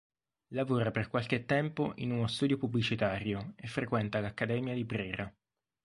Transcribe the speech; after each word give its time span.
Lavora 0.53 0.89
per 0.89 1.09
qualche 1.09 1.45
tempo 1.45 1.91
in 1.97 2.09
uno 2.11 2.25
studio 2.25 2.57
pubblicitario 2.57 3.53
e 3.55 3.67
frequenta 3.67 4.19
l'Accademia 4.19 4.73
di 4.73 4.83
Brera. 4.83 5.31